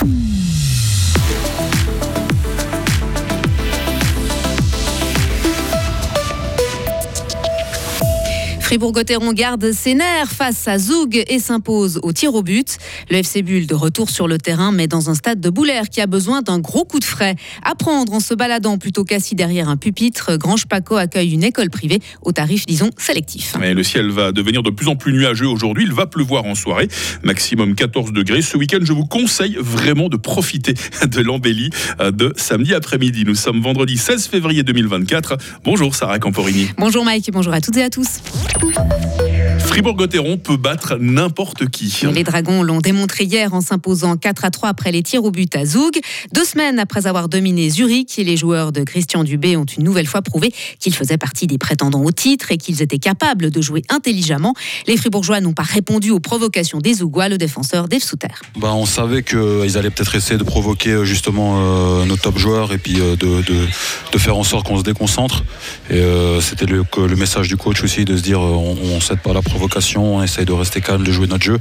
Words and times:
Mm-hmm. 0.00 0.37
Fribourg-Gotteron 8.68 9.32
garde 9.32 9.72
ses 9.72 9.94
nerfs 9.94 10.30
face 10.30 10.68
à 10.68 10.78
Zoug 10.78 11.24
et 11.26 11.38
s'impose 11.38 12.00
au 12.02 12.12
tir 12.12 12.34
au 12.34 12.42
but. 12.42 12.76
Le 13.08 13.16
FC 13.16 13.40
Bull 13.40 13.66
de 13.66 13.74
retour 13.74 14.10
sur 14.10 14.28
le 14.28 14.36
terrain, 14.36 14.72
mais 14.72 14.86
dans 14.86 15.08
un 15.08 15.14
stade 15.14 15.40
de 15.40 15.48
Boulaire 15.48 15.88
qui 15.88 16.02
a 16.02 16.06
besoin 16.06 16.42
d'un 16.42 16.58
gros 16.58 16.84
coup 16.84 16.98
de 16.98 17.04
frais. 17.04 17.34
À 17.64 17.74
prendre 17.74 18.12
en 18.12 18.20
se 18.20 18.34
baladant 18.34 18.76
plutôt 18.76 19.04
qu'assis 19.04 19.34
derrière 19.34 19.70
un 19.70 19.78
pupitre, 19.78 20.36
Grange 20.36 20.66
Paco 20.66 20.96
accueille 20.96 21.32
une 21.32 21.44
école 21.44 21.70
privée 21.70 22.00
au 22.20 22.32
tarif, 22.32 22.66
disons, 22.66 22.90
sélectif. 22.98 23.56
le 23.58 23.82
ciel 23.82 24.10
va 24.10 24.32
devenir 24.32 24.62
de 24.62 24.68
plus 24.68 24.88
en 24.88 24.96
plus 24.96 25.14
nuageux 25.14 25.48
aujourd'hui. 25.48 25.84
Il 25.84 25.94
va 25.94 26.04
pleuvoir 26.04 26.44
en 26.44 26.54
soirée, 26.54 26.88
maximum 27.22 27.74
14 27.74 28.12
degrés. 28.12 28.42
Ce 28.42 28.58
week-end, 28.58 28.80
je 28.82 28.92
vous 28.92 29.06
conseille 29.06 29.56
vraiment 29.58 30.10
de 30.10 30.18
profiter 30.18 30.74
de 31.06 31.20
l'embellie 31.22 31.70
euh, 32.00 32.10
de 32.10 32.34
samedi 32.36 32.74
après-midi. 32.74 33.24
Nous 33.24 33.34
sommes 33.34 33.62
vendredi 33.62 33.96
16 33.96 34.26
février 34.26 34.62
2024. 34.62 35.38
Bonjour 35.64 35.94
Sarah 35.94 36.18
Camporini. 36.18 36.68
Bonjour 36.76 37.06
Mike, 37.06 37.30
bonjour 37.32 37.54
à 37.54 37.62
toutes 37.62 37.78
et 37.78 37.82
à 37.82 37.88
tous. 37.88 38.20
Thank 38.60 39.02
you. 39.02 39.07
Fribourg-Gotteron 39.78 40.38
peut 40.38 40.56
battre 40.56 40.96
n'importe 40.98 41.68
qui. 41.68 42.04
Les 42.12 42.24
Dragons 42.24 42.64
l'ont 42.64 42.80
démontré 42.80 43.22
hier 43.22 43.54
en 43.54 43.60
s'imposant 43.60 44.16
4 44.16 44.44
à 44.44 44.50
3 44.50 44.70
après 44.70 44.90
les 44.90 45.04
tirs 45.04 45.22
au 45.22 45.30
but 45.30 45.54
à 45.54 45.64
Zoug. 45.64 46.00
Deux 46.32 46.44
semaines 46.44 46.80
après 46.80 47.06
avoir 47.06 47.28
dominé 47.28 47.70
Zurich, 47.70 48.16
les 48.16 48.36
joueurs 48.36 48.72
de 48.72 48.82
Christian 48.82 49.22
Dubé 49.22 49.56
ont 49.56 49.64
une 49.64 49.84
nouvelle 49.84 50.08
fois 50.08 50.20
prouvé 50.20 50.52
qu'ils 50.80 50.96
faisaient 50.96 51.16
partie 51.16 51.46
des 51.46 51.58
prétendants 51.58 52.02
au 52.02 52.10
titre 52.10 52.50
et 52.50 52.56
qu'ils 52.56 52.82
étaient 52.82 52.98
capables 52.98 53.52
de 53.52 53.60
jouer 53.60 53.84
intelligemment. 53.88 54.52
Les 54.88 54.96
Fribourgeois 54.96 55.40
n'ont 55.40 55.52
pas 55.52 55.62
répondu 55.62 56.10
aux 56.10 56.18
provocations 56.18 56.80
des 56.80 56.94
Zougois, 56.94 57.28
le 57.28 57.38
défenseur 57.38 57.86
Dave 57.86 58.02
Souter. 58.02 58.34
Bah, 58.58 58.72
on 58.74 58.84
savait 58.84 59.22
qu'ils 59.22 59.78
allaient 59.78 59.90
peut-être 59.90 60.16
essayer 60.16 60.38
de 60.38 60.44
provoquer 60.44 60.90
euh, 60.90 61.04
justement 61.04 61.58
euh, 61.58 62.04
nos 62.04 62.16
top 62.16 62.36
joueurs 62.36 62.72
et 62.72 62.78
puis 62.78 63.00
euh, 63.00 63.14
de, 63.14 63.42
de, 63.42 64.18
faire 64.18 64.36
en 64.36 64.42
sorte 64.42 64.66
qu'on 64.66 64.78
se 64.78 64.82
déconcentre. 64.82 65.44
Et 65.88 66.02
c'était 66.40 66.66
le, 66.66 66.84
le, 66.96 67.14
message 67.14 67.46
du 67.46 67.56
coach 67.56 67.84
aussi 67.84 68.04
de 68.04 68.16
se 68.16 68.22
dire 68.22 68.40
on 68.40 68.96
ne 68.96 69.00
cède 69.00 69.20
pas 69.20 69.32
la 69.32 69.42
provocation, 69.42 69.67
on 69.96 70.22
essaye 70.22 70.44
de 70.44 70.52
rester 70.52 70.80
calme, 70.80 71.04
de 71.04 71.12
jouer 71.12 71.26
notre 71.26 71.44
jeu. 71.44 71.58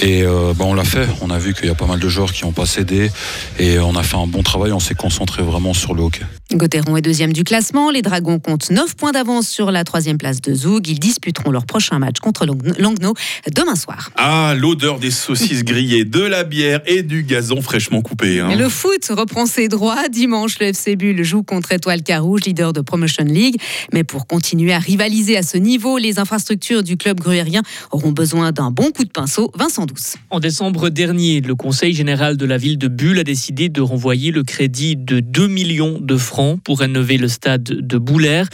Et 0.00 0.22
euh, 0.22 0.52
bah, 0.54 0.64
on 0.66 0.74
l'a 0.74 0.84
fait. 0.84 1.08
On 1.20 1.30
a 1.30 1.38
vu 1.38 1.54
qu'il 1.54 1.66
y 1.66 1.70
a 1.70 1.74
pas 1.74 1.86
mal 1.86 1.98
de 1.98 2.08
joueurs 2.08 2.32
qui 2.32 2.44
n'ont 2.44 2.52
pas 2.52 2.66
cédé 2.66 3.10
et 3.58 3.78
on 3.78 3.96
a 3.96 4.02
fait 4.02 4.16
un 4.16 4.26
bon 4.26 4.42
travail. 4.42 4.72
On 4.72 4.80
s'est 4.80 4.94
concentré 4.94 5.42
vraiment 5.42 5.74
sur 5.74 5.94
le 5.94 6.02
hockey. 6.02 6.22
Gauthieron 6.54 6.96
est 6.96 7.02
deuxième 7.02 7.34
du 7.34 7.44
classement. 7.44 7.90
Les 7.90 8.00
Dragons 8.00 8.38
comptent 8.38 8.70
9 8.70 8.96
points 8.96 9.12
d'avance 9.12 9.46
sur 9.46 9.70
la 9.70 9.84
troisième 9.84 10.16
place 10.16 10.40
de 10.40 10.54
Zoug. 10.54 10.88
Ils 10.88 10.98
disputeront 10.98 11.50
leur 11.50 11.66
prochain 11.66 11.98
match 11.98 12.20
contre 12.20 12.46
Langnau 12.46 13.12
demain 13.54 13.74
soir. 13.74 14.10
Ah, 14.16 14.54
l'odeur 14.56 14.98
des 14.98 15.10
saucisses 15.10 15.62
grillées, 15.62 16.06
de 16.06 16.22
la 16.22 16.44
bière 16.44 16.80
et 16.86 17.02
du 17.02 17.22
gazon 17.22 17.60
fraîchement 17.60 18.00
coupé. 18.00 18.40
Hein. 18.40 18.54
Le 18.56 18.68
foot 18.70 19.06
reprend 19.10 19.44
ses 19.44 19.68
droits. 19.68 20.08
Dimanche, 20.08 20.58
le 20.58 20.68
FC 20.68 20.96
Bull 20.96 21.22
joue 21.22 21.42
contre 21.42 21.72
Étoile 21.72 22.02
Carouge, 22.02 22.42
leader 22.46 22.72
de 22.72 22.80
Promotion 22.80 23.24
League. 23.24 23.60
Mais 23.92 24.04
pour 24.04 24.26
continuer 24.26 24.72
à 24.72 24.78
rivaliser 24.78 25.36
à 25.36 25.42
ce 25.42 25.58
niveau, 25.58 25.98
les 25.98 26.18
infrastructures 26.18 26.82
du 26.82 26.96
club 26.96 27.20
gruérien 27.20 27.60
auront 27.90 28.12
besoin 28.12 28.52
d'un 28.52 28.70
bon 28.70 28.90
coup 28.90 29.04
de 29.04 29.10
pinceau. 29.10 29.50
Vincent 29.54 29.84
en 30.30 30.40
décembre 30.40 30.88
dernier, 30.88 31.40
le 31.40 31.54
Conseil 31.54 31.92
général 31.92 32.36
de 32.36 32.44
la 32.44 32.58
ville 32.58 32.78
de 32.78 32.88
Bulle 32.88 33.18
a 33.18 33.24
décidé 33.24 33.68
de 33.68 33.80
renvoyer 33.80 34.32
le 34.32 34.42
crédit 34.42 34.96
de 34.96 35.20
2 35.20 35.46
millions 35.46 35.98
de 36.00 36.16
francs 36.16 36.37
pour 36.62 36.80
rénover 36.80 37.18
le 37.18 37.28
stade 37.28 37.64
de 37.64 37.98
Boulaire. 37.98 38.46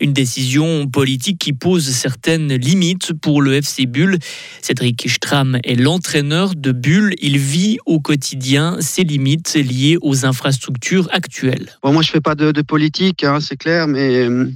Une 0.00 0.12
décision 0.12 0.86
politique 0.86 1.38
qui 1.38 1.52
pose 1.52 1.84
certaines 1.88 2.54
limites 2.54 3.12
pour 3.14 3.42
le 3.42 3.54
FC 3.54 3.86
Bulle. 3.86 4.18
Cédric 4.60 5.08
Stram 5.10 5.58
est 5.64 5.74
l'entraîneur 5.74 6.54
de 6.54 6.72
Bulle. 6.72 7.14
Il 7.20 7.38
vit 7.38 7.78
au 7.84 7.98
quotidien 8.00 8.76
ses 8.80 9.02
limites 9.02 9.54
liées 9.54 9.98
aux 10.02 10.24
infrastructures 10.24 11.08
actuelles. 11.10 11.70
Moi, 11.84 12.02
je 12.02 12.08
ne 12.08 12.12
fais 12.12 12.20
pas 12.20 12.34
de, 12.34 12.62
politique, 12.62 13.24
hein, 13.24 13.40
c'est 13.40 13.56
clair, 13.56 13.88
mais 13.88 14.24
euh, 14.24 14.48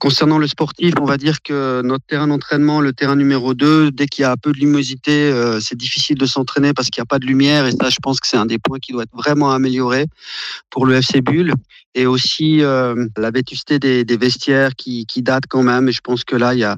concernant 0.00 0.38
le 0.38 0.48
sportif, 0.48 0.94
on 1.00 1.04
va 1.04 1.16
dire 1.16 1.42
que 1.42 1.80
notre 1.82 2.04
terrain 2.06 2.26
d'entraînement, 2.26 2.80
le 2.80 2.92
terrain 2.92 3.14
numéro 3.14 3.54
2, 3.54 3.92
dès 3.92 4.06
qu'il 4.06 4.22
y 4.22 4.24
a 4.24 4.32
un 4.32 4.36
peu 4.36 4.52
de 4.52 4.58
limosité, 4.58 5.12
euh, 5.12 5.60
c'est 5.60 5.78
difficile 5.78 6.18
de 6.18 6.26
s'entraîner 6.26 6.72
parce 6.72 6.90
qu'il 6.90 7.00
n'y 7.00 7.04
a 7.04 7.06
pas 7.06 7.20
de 7.20 7.26
lumière. 7.26 7.66
Et 7.66 7.72
ça, 7.72 7.88
je 7.88 7.98
pense 8.02 8.18
que 8.18 8.26
c'est 8.26 8.36
un 8.36 8.46
des 8.46 8.58
points 8.58 8.80
qui 8.80 8.92
doit 8.92 9.04
être 9.04 9.16
vraiment 9.16 9.52
amélioré 9.52 10.06
pour 10.70 10.86
le 10.86 10.96
FC 10.96 11.20
Bulle 11.20 11.54
et 11.94 12.06
aussi 12.06 12.62
euh, 12.62 13.06
la 13.16 13.30
vétusté 13.30 13.78
des, 13.78 14.16
vestiaires 14.16 14.74
qui, 14.74 15.06
qui 15.06 15.22
datent 15.22 15.46
quand 15.48 15.62
même. 15.62 15.88
Et 15.88 15.92
je 15.92 16.00
pense 16.00 16.24
que 16.24 16.36
là, 16.36 16.54
il 16.54 16.60
y 16.60 16.64
a, 16.64 16.76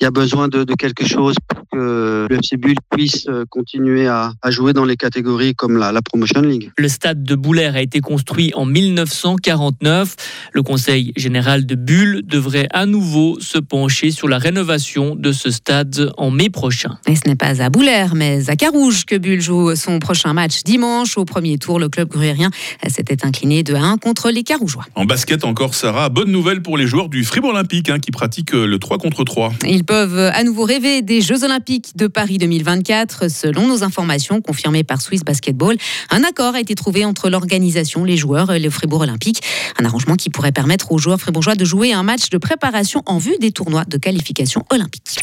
y 0.00 0.04
a 0.04 0.10
besoin 0.10 0.48
de, 0.48 0.64
quelque 0.74 1.06
chose 1.06 1.34
que 1.76 2.26
le 2.30 2.36
FC 2.36 2.56
Bulle 2.56 2.76
puisse 2.90 3.26
euh, 3.28 3.44
continuer 3.50 4.06
à, 4.08 4.32
jouer 4.48 4.72
dans 4.72 4.84
les 4.84 4.96
catégories 4.96 5.54
comme 5.54 5.76
la, 5.76 5.92
la, 5.92 6.00
Promotion 6.00 6.40
League. 6.40 6.70
Le 6.78 6.88
stade 6.88 7.22
de 7.22 7.34
Boulaire 7.34 7.76
a 7.76 7.82
été 7.82 8.00
construit 8.00 8.52
en 8.54 8.64
1949. 8.64 10.14
Le 10.52 10.62
Conseil 10.62 11.12
général 11.16 11.66
de 11.66 11.74
Bulle 11.74 12.22
devrait 12.24 12.68
à 12.72 12.86
nouveau 12.86 13.38
se 13.40 13.58
pencher 13.58 14.10
sur 14.10 14.28
la 14.28 14.38
rénovation 14.38 15.16
de 15.16 15.32
ce 15.32 15.50
stade 15.50 16.12
en 16.16 16.30
mai 16.30 16.48
prochain. 16.48 16.98
Et 17.06 17.16
ce 17.16 17.22
n'est 17.26 17.36
pas 17.36 17.62
à 17.62 17.68
Boulaire, 17.68 18.14
mais 18.14 18.48
à 18.48 18.56
Carouge 18.56 19.04
que 19.04 19.16
Bulle 19.16 19.40
joue 19.40 19.74
son 19.74 19.98
prochain 19.98 20.32
match 20.32 20.62
dimanche. 20.64 21.18
Au 21.18 21.24
premier 21.24 21.58
tour, 21.58 21.78
le 21.78 21.88
club 21.88 22.08
gruérien 22.08 22.50
s'était 22.88 23.26
incliné 23.26 23.62
de 23.62 23.74
1 23.74 23.98
contre 23.98 24.30
les 24.30 24.44
Carougeois. 24.44 24.86
En 24.94 25.04
basket 25.04 25.44
encore, 25.44 25.74
Sarah, 25.74 26.08
bonne 26.08 26.30
nouvelle 26.30 26.62
pour 26.62 26.78
les 26.78 26.86
joueurs 26.86 27.08
du 27.08 27.24
Fribourg 27.24 27.50
Olympique 27.50 27.90
hein, 27.90 27.98
qui 27.98 28.12
pratiquent 28.12 28.52
le 28.52 28.78
3 28.78 28.98
contre 28.98 29.24
3. 29.24 29.52
Ils 29.66 29.84
peuvent 29.84 30.18
à 30.18 30.42
nouveau 30.44 30.64
rêver 30.64 31.02
des 31.02 31.20
Jeux 31.20 31.44
Olympiques 31.44 31.65
de 31.96 32.06
Paris 32.06 32.38
2024. 32.38 33.28
Selon 33.28 33.66
nos 33.66 33.82
informations 33.82 34.40
confirmées 34.40 34.84
par 34.84 35.00
Swiss 35.00 35.24
Basketball, 35.24 35.76
un 36.10 36.22
accord 36.22 36.54
a 36.54 36.60
été 36.60 36.74
trouvé 36.74 37.04
entre 37.04 37.28
l'organisation, 37.28 38.04
les 38.04 38.16
joueurs 38.16 38.52
et 38.52 38.60
le 38.60 38.70
Fribourg 38.70 39.00
Olympique. 39.00 39.42
Un 39.78 39.84
arrangement 39.84 40.14
qui 40.14 40.30
pourrait 40.30 40.52
permettre 40.52 40.92
aux 40.92 40.98
joueurs 40.98 41.20
fribourgeois 41.20 41.56
de 41.56 41.64
jouer 41.64 41.92
un 41.92 42.04
match 42.04 42.30
de 42.30 42.38
préparation 42.38 43.02
en 43.06 43.18
vue 43.18 43.36
des 43.40 43.50
tournois 43.50 43.84
de 43.84 43.96
qualification 43.96 44.64
olympique. 44.70 45.18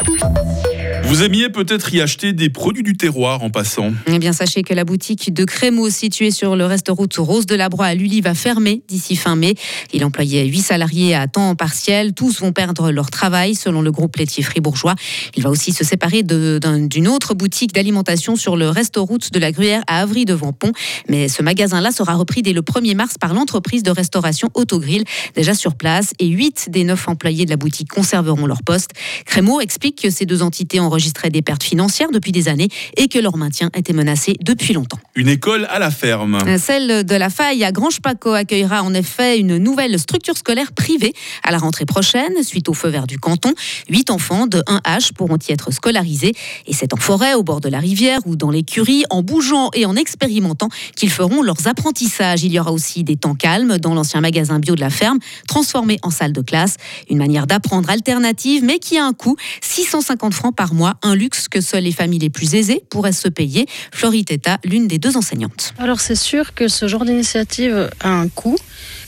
Vous 1.06 1.22
aimiez 1.22 1.50
peut-être 1.50 1.94
y 1.94 2.02
acheter 2.02 2.34
des 2.34 2.50
produits 2.50 2.82
du 2.82 2.98
terroir 2.98 3.44
en 3.44 3.50
passant. 3.50 3.92
Eh 4.08 4.18
bien, 4.20 4.34
sachez 4.34 4.64
que 4.64 4.74
la 4.74 4.84
boutique 4.84 5.34
de 5.34 5.46
Crémeau, 5.46 5.90
située 5.90 6.32
sur 6.32 6.56
le 6.56 6.66
restaurant 6.66 7.06
Rose 7.18 7.46
de 7.46 7.56
la 7.56 7.70
Broye 7.70 7.88
à 7.88 7.94
Lully, 7.94 8.22
va 8.22 8.34
fermer 8.34 8.82
d'ici 8.88 9.16
fin 9.16 9.36
mai. 9.36 9.56
Il 9.92 10.04
employait 10.06 10.46
8 10.46 10.62
salariés 10.62 11.14
à 11.14 11.28
temps 11.28 11.56
partiel. 11.56 12.14
Tous 12.14 12.40
vont 12.40 12.52
perdre 12.52 12.90
leur 12.90 13.12
travail, 13.12 13.54
selon 13.54 13.82
le 13.82 13.92
groupe 13.92 14.16
laitier 14.16 14.42
fribourgeois. 14.42 14.96
Il 15.36 15.44
va 15.44 15.50
aussi 15.50 15.72
se 15.72 15.84
séparer 15.84 16.24
d'une 16.24 17.08
autre 17.08 17.34
boutique 17.34 17.74
d'alimentation 17.74 18.36
sur 18.36 18.56
le 18.56 18.70
restaurant 18.70 19.18
de 19.32 19.40
la 19.40 19.52
Gruyère 19.52 19.84
à 19.88 20.02
Avry 20.02 20.26
devant 20.26 20.54
Pont. 20.54 20.72
Mais 21.10 21.28
ce 21.28 21.44
magasin-là 21.44 21.92
sera 21.92 22.16
repris 22.16 22.42
dès 22.42 22.54
le 22.54 22.62
1er 22.62 22.96
mars 22.96 23.16
par 23.20 23.34
l'entreprise 23.34 23.84
de 23.84 23.92
restauration 23.92 24.50
Autogrill, 24.54 25.04
déjà 25.36 25.54
sur 25.54 25.76
place. 25.76 26.14
Et 26.20 26.28
8 26.28 26.70
des 26.70 26.86
9 26.86 27.10
employés 27.10 27.46
de 27.46 27.50
la 27.50 27.58
boutique 27.58 27.90
conserveront 27.90 28.48
leur 28.48 28.64
poste. 28.64 28.92
Crémeau 29.26 29.62
explique 29.62 30.02
que 30.02 30.10
ces 30.10 30.26
deux 30.26 30.42
entités 30.42 30.80
ont 30.80 30.90
enregistré 30.94 31.32
des 31.32 31.42
pertes 31.42 31.64
financières 31.64 32.12
depuis 32.12 32.32
des 32.32 32.48
années 32.48 32.70
et 32.98 33.08
que 33.08 33.18
leur 33.18 33.36
maintien 33.36 33.72
était 33.76 33.94
menacé 33.94 34.36
depuis 34.42 34.74
longtemps. 34.74 35.00
Une 35.16 35.28
école 35.28 35.66
à 35.72 35.80
la 35.80 35.90
ferme. 35.90 36.38
Celle 36.60 37.04
de 37.04 37.16
la 37.16 37.32
Faille 37.32 37.64
à 37.64 37.72
Grange-Paco 37.72 38.32
accueillera 38.32 38.84
en 38.84 38.94
effet 38.94 39.40
une 39.40 39.58
nouvelle 39.58 39.98
structure 39.98 40.38
scolaire 40.38 40.72
privée 40.72 41.14
à 41.44 41.52
la 41.52 41.58
rentrée 41.58 41.86
prochaine, 41.86 42.44
suite 42.44 42.70
au 42.70 42.74
feu 42.74 42.90
vert 42.90 43.08
du 43.08 43.18
canton. 43.18 43.54
Huit 43.90 44.12
enfants 44.12 44.46
de 44.46 44.60
1H 44.60 45.14
pourront 45.14 45.40
y 45.50 45.52
être 45.52 45.72
scolarisés. 45.72 46.34
Et 46.68 46.74
c'est 46.74 46.94
en 46.94 46.98
forêt, 46.98 47.34
au 47.34 47.42
bord 47.42 47.60
de 47.60 47.70
la 47.70 47.80
rivière 47.80 48.20
ou 48.26 48.36
dans 48.36 48.52
l'écurie, 48.52 49.04
en 49.10 49.24
bougeant 49.24 49.72
et 49.74 49.88
en 49.88 49.96
expérimentant 49.96 50.70
qu'ils 50.96 51.10
feront 51.10 51.42
leurs 51.42 51.68
apprentissages. 51.68 52.44
Il 52.44 52.54
y 52.54 52.60
aura 52.60 52.72
aussi 52.72 53.04
des 53.04 53.16
temps 53.16 53.36
calmes 53.36 53.80
dans 53.80 53.96
l'ancien 53.96 54.22
magasin 54.22 54.60
bio 54.60 54.76
de 54.76 54.82
la 54.82 54.92
ferme, 54.92 55.18
transformé 55.48 55.98
en 56.04 56.12
salle 56.12 56.34
de 56.34 56.42
classe. 56.42 56.76
Une 57.10 57.18
manière 57.18 57.48
d'apprendre 57.48 57.90
alternative, 57.90 58.64
mais 58.64 58.78
qui 58.78 59.00
a 59.00 59.06
un 59.06 59.14
coût 59.14 59.36
650 59.62 60.34
francs 60.34 60.56
par 60.56 60.74
mois 60.74 60.83
un 61.02 61.16
luxe 61.16 61.48
que 61.48 61.62
seules 61.62 61.84
les 61.84 61.92
familles 61.92 62.20
les 62.20 62.30
plus 62.30 62.56
aisées 62.56 62.84
pourraient 62.90 63.12
se 63.12 63.28
payer. 63.28 63.66
Floritetta, 63.92 64.60
l'une 64.64 64.88
des 64.88 64.98
deux 64.98 65.18
enseignantes. 65.18 65.74
Alors 65.78 66.00
c'est 66.00 66.16
sûr 66.16 66.54
que 66.54 66.68
ce 66.68 66.88
genre 66.88 67.06
d'initiative 67.06 67.90
a 68.00 68.10
un 68.10 68.28
coût. 68.28 68.58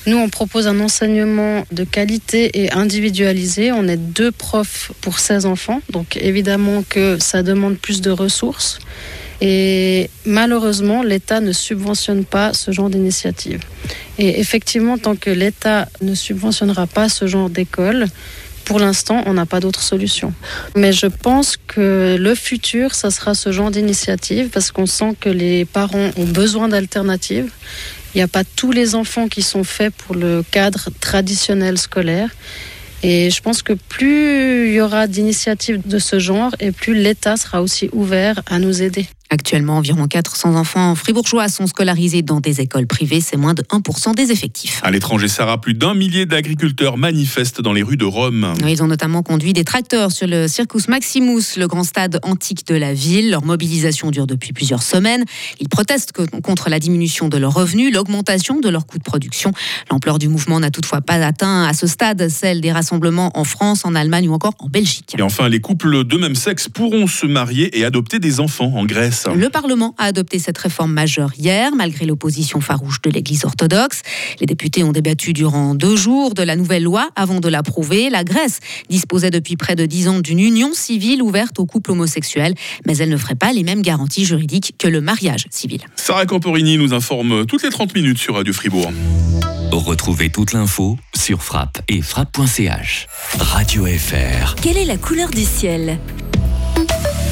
Nous, 0.07 0.17
on 0.17 0.29
propose 0.29 0.67
un 0.67 0.79
enseignement 0.81 1.65
de 1.71 1.83
qualité 1.83 2.61
et 2.61 2.71
individualisé. 2.71 3.71
On 3.71 3.87
est 3.87 3.97
deux 3.97 4.31
profs 4.31 4.91
pour 5.01 5.17
16 5.17 5.47
enfants, 5.47 5.81
donc 5.89 6.17
évidemment 6.17 6.83
que 6.87 7.17
ça 7.19 7.41
demande 7.41 7.77
plus 7.77 8.01
de 8.01 8.11
ressources. 8.11 8.79
Et 9.41 10.09
malheureusement, 10.25 11.03
l'État 11.03 11.41
ne 11.41 11.51
subventionne 11.51 12.23
pas 12.23 12.53
ce 12.53 12.71
genre 12.71 12.89
d'initiative. 12.89 13.61
Et 14.17 14.39
effectivement, 14.39 14.97
tant 14.97 15.15
que 15.15 15.29
l'État 15.29 15.89
ne 16.01 16.15
subventionnera 16.15 16.87
pas 16.87 17.09
ce 17.09 17.27
genre 17.27 17.49
d'école, 17.49 18.07
pour 18.65 18.79
l'instant, 18.79 19.23
on 19.27 19.33
n'a 19.33 19.45
pas 19.45 19.59
d'autre 19.59 19.81
solution. 19.81 20.33
Mais 20.75 20.91
je 20.91 21.05
pense 21.05 21.55
que 21.55 22.17
le 22.19 22.35
futur, 22.35 22.95
ça 22.95 23.11
sera 23.11 23.33
ce 23.33 23.51
genre 23.51 23.71
d'initiative 23.71 24.49
parce 24.49 24.71
qu'on 24.71 24.87
sent 24.87 25.15
que 25.19 25.29
les 25.29 25.65
parents 25.65 26.09
ont 26.17 26.25
besoin 26.25 26.67
d'alternatives. 26.67 27.51
Il 28.13 28.17
n'y 28.17 28.23
a 28.23 28.27
pas 28.27 28.43
tous 28.43 28.71
les 28.71 28.95
enfants 28.95 29.27
qui 29.27 29.41
sont 29.41 29.63
faits 29.63 29.93
pour 29.93 30.15
le 30.15 30.43
cadre 30.49 30.89
traditionnel 30.99 31.77
scolaire. 31.77 32.29
Et 33.03 33.29
je 33.29 33.41
pense 33.41 33.61
que 33.61 33.73
plus 33.73 34.69
il 34.69 34.73
y 34.73 34.81
aura 34.81 35.05
d'initiatives 35.07 35.81
de 35.85 35.99
ce 35.99 36.17
genre 36.17 36.51
et 36.59 36.71
plus 36.71 36.95
l'État 36.95 37.37
sera 37.37 37.61
aussi 37.61 37.89
ouvert 37.93 38.41
à 38.47 38.57
nous 38.57 38.81
aider. 38.81 39.05
Actuellement, 39.35 39.75
environ 39.79 40.07
400 40.07 40.55
enfants 40.55 40.95
fribourgeois 40.95 41.49
sont 41.49 41.67
scolarisés 41.67 42.21
dans 42.21 42.39
des 42.39 42.61
écoles 42.61 42.87
privées. 42.87 43.19
C'est 43.19 43.35
moins 43.35 43.53
de 43.53 43.63
1% 43.63 44.15
des 44.15 44.31
effectifs. 44.31 44.79
À 44.81 44.91
l'étranger, 44.91 45.27
Sarah, 45.27 45.59
plus 45.59 45.73
d'un 45.73 45.93
millier 45.93 46.25
d'agriculteurs 46.25 46.95
manifestent 46.97 47.59
dans 47.59 47.73
les 47.73 47.83
rues 47.83 47.97
de 47.97 48.05
Rome. 48.05 48.53
Ils 48.65 48.81
ont 48.81 48.87
notamment 48.87 49.23
conduit 49.23 49.51
des 49.51 49.65
tracteurs 49.65 50.13
sur 50.13 50.25
le 50.25 50.47
Circus 50.47 50.87
Maximus, 50.87 51.57
le 51.57 51.67
grand 51.67 51.83
stade 51.83 52.21
antique 52.23 52.65
de 52.65 52.75
la 52.75 52.93
ville. 52.93 53.29
Leur 53.29 53.43
mobilisation 53.43 54.09
dure 54.09 54.25
depuis 54.25 54.53
plusieurs 54.53 54.81
semaines. 54.81 55.25
Ils 55.59 55.67
protestent 55.67 56.13
contre 56.41 56.69
la 56.69 56.79
diminution 56.79 57.27
de 57.27 57.37
leurs 57.37 57.53
revenus, 57.53 57.93
l'augmentation 57.93 58.61
de 58.61 58.69
leurs 58.69 58.87
coûts 58.87 58.99
de 58.99 59.03
production. 59.03 59.51
L'ampleur 59.91 60.17
du 60.17 60.29
mouvement 60.29 60.61
n'a 60.61 60.71
toutefois 60.71 61.01
pas 61.01 61.15
atteint 61.15 61.65
à 61.65 61.73
ce 61.73 61.87
stade 61.87 62.29
celle 62.29 62.61
des 62.61 62.71
rassemblements 62.71 63.37
en 63.37 63.43
France, 63.43 63.83
en 63.83 63.95
Allemagne 63.95 64.29
ou 64.29 64.33
encore 64.33 64.53
en 64.59 64.69
Belgique. 64.69 65.13
Et 65.17 65.21
enfin, 65.21 65.49
les 65.49 65.59
couples 65.59 66.05
de 66.05 66.15
même 66.15 66.35
sexe 66.35 66.69
pourront 66.69 67.07
se 67.07 67.25
marier 67.25 67.77
et 67.77 67.83
adopter 67.83 68.19
des 68.19 68.39
enfants 68.39 68.71
en 68.73 68.85
Grèce. 68.85 69.24
Le 69.33 69.49
Parlement 69.49 69.95
a 69.97 70.05
adopté 70.05 70.39
cette 70.39 70.57
réforme 70.57 70.93
majeure 70.93 71.31
hier, 71.37 71.75
malgré 71.75 72.05
l'opposition 72.05 72.61
farouche 72.61 73.01
de 73.01 73.09
l'Église 73.09 73.45
orthodoxe. 73.45 74.01
Les 74.39 74.45
députés 74.45 74.83
ont 74.83 74.91
débattu 74.91 75.33
durant 75.33 75.75
deux 75.75 75.95
jours 75.95 76.33
de 76.33 76.43
la 76.43 76.55
nouvelle 76.55 76.83
loi 76.83 77.09
avant 77.15 77.39
de 77.39 77.49
l'approuver. 77.49 78.09
La 78.09 78.23
Grèce 78.23 78.59
disposait 78.89 79.31
depuis 79.31 79.55
près 79.55 79.75
de 79.75 79.85
dix 79.85 80.07
ans 80.07 80.19
d'une 80.19 80.39
union 80.39 80.73
civile 80.73 81.21
ouverte 81.21 81.59
aux 81.59 81.65
couples 81.65 81.91
homosexuels, 81.91 82.53
mais 82.85 82.97
elle 82.97 83.09
ne 83.09 83.17
ferait 83.17 83.35
pas 83.35 83.51
les 83.51 83.63
mêmes 83.63 83.81
garanties 83.81 84.25
juridiques 84.25 84.75
que 84.77 84.87
le 84.87 85.01
mariage 85.01 85.45
civil. 85.49 85.81
Sarah 85.95 86.25
Camporini 86.25 86.77
nous 86.77 86.93
informe 86.93 87.45
toutes 87.45 87.63
les 87.63 87.69
30 87.69 87.95
minutes 87.95 88.19
sur 88.19 88.35
Radio 88.35 88.53
Fribourg. 88.53 88.91
Retrouvez 89.71 90.29
toute 90.29 90.53
l'info 90.53 90.97
sur 91.15 91.43
frappe 91.43 91.81
et 91.89 92.01
frappe.ch. 92.01 93.07
Radio 93.39 93.85
FR. 93.85 94.55
Quelle 94.61 94.77
est 94.77 94.85
la 94.85 94.97
couleur 94.97 95.29
du 95.29 95.43
ciel? 95.43 95.99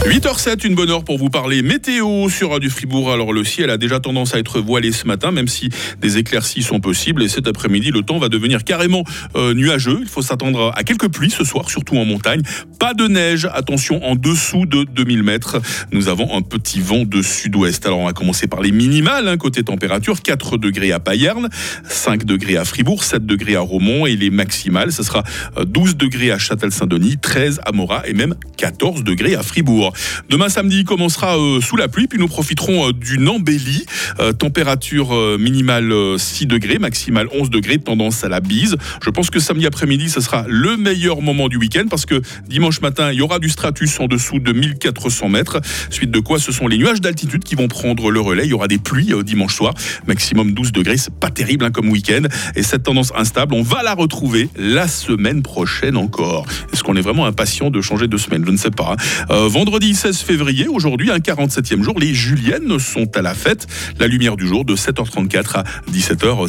8h07, 0.01 0.67
une 0.67 0.75
bonne 0.75 0.89
heure 0.89 1.05
pour 1.05 1.17
vous 1.17 1.29
parler 1.29 1.61
météo 1.61 2.27
sur 2.27 2.51
Radio 2.51 2.69
Fribourg. 2.69 3.09
Alors 3.09 3.31
le 3.31 3.45
ciel 3.45 3.69
a 3.69 3.77
déjà 3.77 4.01
tendance 4.01 4.35
à 4.35 4.39
être 4.39 4.59
voilé 4.59 4.91
ce 4.91 5.07
matin, 5.07 5.31
même 5.31 5.47
si 5.47 5.69
des 6.01 6.17
éclaircies 6.17 6.61
sont 6.61 6.81
possibles. 6.81 7.23
Et 7.23 7.29
cet 7.29 7.47
après-midi, 7.47 7.89
le 7.89 8.01
temps 8.01 8.17
va 8.17 8.27
devenir 8.27 8.65
carrément 8.65 9.05
euh, 9.37 9.53
nuageux. 9.53 9.99
Il 10.01 10.09
faut 10.09 10.21
s'attendre 10.21 10.73
à 10.75 10.83
quelques 10.83 11.07
pluies 11.07 11.31
ce 11.31 11.45
soir, 11.45 11.69
surtout 11.69 11.97
en 11.97 12.03
montagne. 12.03 12.41
Pas 12.79 12.93
de 12.93 13.07
neige, 13.07 13.47
attention, 13.53 14.03
en 14.03 14.15
dessous 14.15 14.65
de 14.65 14.83
2000 14.83 15.23
mètres. 15.23 15.61
Nous 15.93 16.09
avons 16.09 16.35
un 16.35 16.41
petit 16.41 16.81
vent 16.81 17.05
de 17.05 17.21
sud-ouest. 17.21 17.85
Alors 17.85 17.99
on 17.99 18.05
va 18.05 18.13
commencer 18.13 18.47
par 18.47 18.61
les 18.61 18.73
minimales. 18.73 19.29
Hein, 19.29 19.37
côté 19.37 19.63
température, 19.63 20.21
4 20.21 20.57
degrés 20.57 20.91
à 20.91 20.99
Payerne, 20.99 21.47
5 21.87 22.25
degrés 22.25 22.57
à 22.57 22.65
Fribourg, 22.65 23.05
7 23.05 23.25
degrés 23.25 23.55
à 23.55 23.61
Romont. 23.61 24.05
Et 24.05 24.17
les 24.17 24.29
maximales, 24.29 24.91
ce 24.91 25.01
sera 25.03 25.23
12 25.65 25.91
euh, 25.91 25.93
degrés 25.93 26.31
à 26.31 26.37
Châtel-Saint-Denis, 26.37 27.17
13 27.21 27.61
à 27.65 27.71
Morat 27.71 28.03
et 28.05 28.13
même 28.13 28.35
14 28.57 29.03
degrés 29.03 29.35
à 29.35 29.43
Fribourg. 29.43 29.82
Demain 30.29 30.49
samedi 30.49 30.83
commencera 30.83 31.37
euh, 31.37 31.61
sous 31.61 31.75
la 31.75 31.87
pluie, 31.87 32.07
puis 32.07 32.19
nous 32.19 32.27
profiterons 32.27 32.89
euh, 32.89 32.93
d'une 32.93 33.27
embellie. 33.27 33.85
Euh, 34.19 34.31
température 34.31 35.13
minimale 35.39 35.93
6 36.17 36.45
degrés, 36.45 36.79
maximale 36.79 37.27
11 37.33 37.49
degrés, 37.49 37.77
tendance 37.77 38.23
à 38.23 38.29
la 38.29 38.39
bise. 38.39 38.77
Je 39.03 39.09
pense 39.09 39.29
que 39.29 39.39
samedi 39.39 39.65
après-midi, 39.65 40.09
ce 40.09 40.21
sera 40.21 40.45
le 40.47 40.77
meilleur 40.77 41.21
moment 41.21 41.47
du 41.47 41.57
week-end 41.57 41.85
parce 41.89 42.05
que 42.05 42.21
dimanche 42.47 42.81
matin, 42.81 43.11
il 43.11 43.19
y 43.19 43.21
aura 43.21 43.39
du 43.39 43.49
stratus 43.49 43.99
en 43.99 44.07
dessous 44.07 44.39
de 44.39 44.51
1400 44.51 45.29
mètres. 45.29 45.61
Suite 45.89 46.11
de 46.11 46.19
quoi, 46.19 46.39
ce 46.39 46.51
sont 46.51 46.67
les 46.67 46.77
nuages 46.77 47.01
d'altitude 47.01 47.43
qui 47.43 47.55
vont 47.55 47.67
prendre 47.67 48.11
le 48.11 48.19
relais. 48.19 48.45
Il 48.45 48.49
y 48.49 48.53
aura 48.53 48.67
des 48.67 48.77
pluies 48.77 49.13
dimanche 49.23 49.55
soir, 49.55 49.73
maximum 50.07 50.53
12 50.53 50.71
degrés. 50.71 50.97
C'est 50.97 51.13
pas 51.13 51.29
terrible 51.29 51.65
hein, 51.65 51.71
comme 51.71 51.89
week-end. 51.89 52.23
Et 52.55 52.63
cette 52.63 52.83
tendance 52.83 53.11
instable, 53.15 53.53
on 53.55 53.63
va 53.63 53.83
la 53.83 53.93
retrouver 53.93 54.49
la 54.57 54.87
semaine 54.87 55.41
prochaine 55.41 55.97
encore. 55.97 56.45
Est-ce 56.71 56.83
qu'on 56.83 56.95
est 56.95 57.01
vraiment 57.01 57.25
impatient 57.25 57.69
de 57.69 57.81
changer 57.81 58.07
de 58.07 58.17
semaine? 58.17 58.43
Je 58.45 58.51
ne 58.51 58.57
sais 58.57 58.71
pas. 58.71 58.95
Hein. 59.29 59.47
vendredi 59.47 59.72
16 59.81 60.19
février, 60.19 60.67
aujourd'hui, 60.67 61.09
un 61.09 61.17
47e 61.17 61.81
jour, 61.81 61.99
les 61.99 62.13
Juliennes 62.13 62.77
sont 62.77 63.17
à 63.17 63.23
la 63.23 63.33
fête. 63.33 63.65
La 63.99 64.07
lumière 64.07 64.35
du 64.35 64.47
jour 64.47 64.65
de 64.65 64.75
7h34 64.75 65.57
à 65.57 65.63
17h. 65.91 66.47